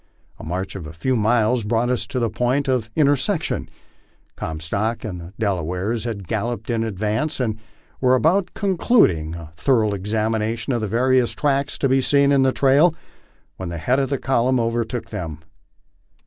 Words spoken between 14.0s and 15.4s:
the column overtook them.